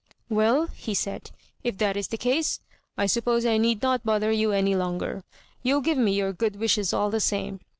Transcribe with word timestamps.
"Well," 0.29 0.65
he 0.73 0.95
said, 0.95 1.29
"if 1.63 1.77
that 1.77 1.95
is 1.95 2.07
the 2.07 2.17
case, 2.17 2.59
I 2.97 3.05
sup 3.05 3.25
p<>se 3.25 3.45
I 3.47 3.57
need 3.59 3.83
not 3.83 4.03
bother 4.03 4.31
you 4.31 4.51
any 4.51 4.73
longer. 4.75 5.23
You'll 5.61 5.81
give 5.81 5.99
me 5.99 6.13
your 6.13 6.33
good 6.33 6.55
wishes 6.55 6.91
all 6.91 7.11
the 7.11 7.19
same. 7.19 7.59